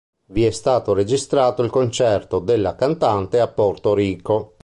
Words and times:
Vi 0.31 0.43
è 0.43 0.49
stato 0.49 0.95
registrato 0.95 1.61
il 1.61 1.69
concerto 1.69 2.39
della 2.39 2.73
cantante 2.73 3.39
a 3.39 3.47
Porto 3.47 3.93
Rico. 3.93 4.55